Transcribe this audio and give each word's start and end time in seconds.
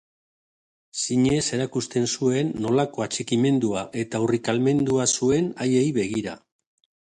Zinez 1.01 1.41
erakusten 1.57 2.07
zuen 2.15 2.49
nolako 2.67 3.05
atxikimendua 3.07 3.85
eta 4.05 4.23
urrikalmendua 4.25 5.07
zuen 5.21 5.53
haiei 5.67 5.85
begira. 6.01 6.35